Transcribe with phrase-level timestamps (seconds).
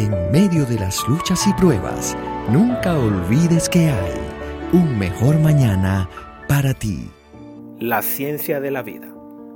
[0.00, 2.16] En medio de las luchas y pruebas,
[2.48, 4.14] nunca olvides que hay
[4.72, 6.08] un mejor mañana
[6.48, 7.10] para ti.
[7.78, 9.08] La ciencia de la vida.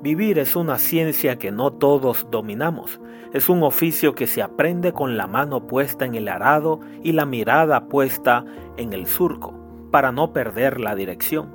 [0.02, 3.00] Vivir es una ciencia que no todos dominamos.
[3.32, 7.24] Es un oficio que se aprende con la mano puesta en el arado y la
[7.24, 8.44] mirada puesta
[8.76, 9.54] en el surco,
[9.90, 11.48] para no perder la dirección.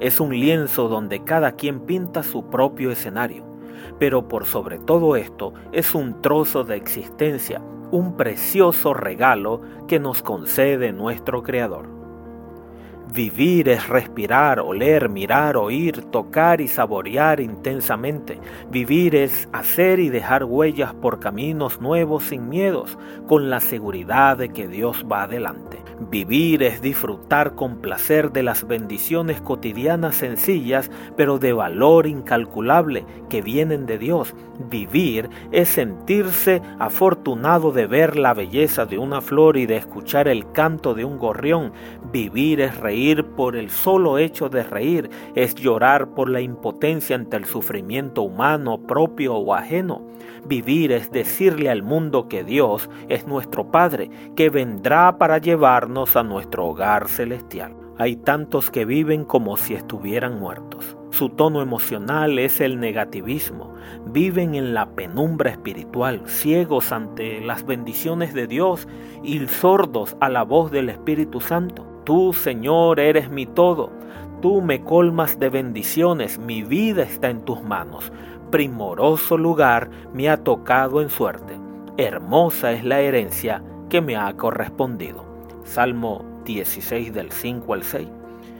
[0.00, 3.42] Es un lienzo donde cada quien pinta su propio escenario.
[3.98, 7.62] Pero por sobre todo esto, es un trozo de existencia
[7.94, 12.03] un precioso regalo que nos concede nuestro Creador.
[13.14, 18.40] Vivir es respirar, oler, mirar, oír, tocar y saborear intensamente.
[18.72, 24.48] Vivir es hacer y dejar huellas por caminos nuevos sin miedos, con la seguridad de
[24.48, 25.78] que Dios va adelante.
[26.10, 33.42] Vivir es disfrutar con placer de las bendiciones cotidianas sencillas, pero de valor incalculable que
[33.42, 34.34] vienen de Dios.
[34.68, 40.50] Vivir es sentirse afortunado de ver la belleza de una flor y de escuchar el
[40.50, 41.72] canto de un gorrión.
[42.10, 43.03] Vivir es reír
[43.36, 48.78] por el solo hecho de reír, es llorar por la impotencia ante el sufrimiento humano
[48.78, 50.02] propio o ajeno.
[50.46, 56.22] Vivir es decirle al mundo que Dios es nuestro Padre, que vendrá para llevarnos a
[56.22, 57.76] nuestro hogar celestial.
[57.98, 60.96] Hay tantos que viven como si estuvieran muertos.
[61.10, 63.72] Su tono emocional es el negativismo.
[64.06, 68.88] Viven en la penumbra espiritual, ciegos ante las bendiciones de Dios
[69.22, 71.93] y sordos a la voz del Espíritu Santo.
[72.04, 73.90] Tú, Señor, eres mi todo.
[74.42, 78.12] Tú me colmas de bendiciones, mi vida está en tus manos.
[78.50, 81.58] Primoroso lugar me ha tocado en suerte.
[81.96, 85.24] Hermosa es la herencia que me ha correspondido.
[85.64, 88.08] Salmo 16 del 5 al 6.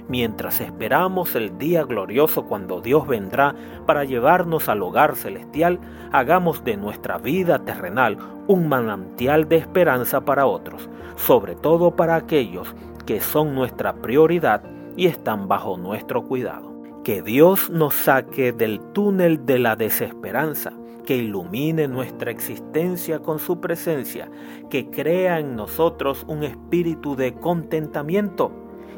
[0.08, 3.54] Mientras esperamos el día glorioso cuando Dios vendrá
[3.86, 5.78] para llevarnos al hogar celestial,
[6.12, 12.74] hagamos de nuestra vida terrenal un manantial de esperanza para otros, sobre todo para aquellos
[13.06, 14.62] que son nuestra prioridad
[14.96, 16.72] y están bajo nuestro cuidado.
[17.02, 20.72] Que Dios nos saque del túnel de la desesperanza,
[21.04, 24.30] que ilumine nuestra existencia con su presencia,
[24.70, 28.50] que crea en nosotros un espíritu de contentamiento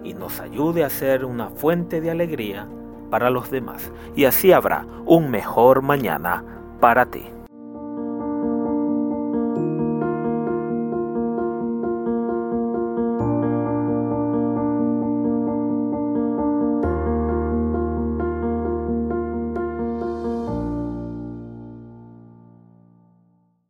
[0.05, 2.69] y nos ayude a ser una fuente de alegría
[3.11, 3.93] para los demás.
[4.15, 6.45] Y así habrá un mejor mañana
[6.81, 7.25] para ti.